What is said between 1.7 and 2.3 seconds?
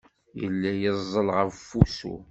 wusu.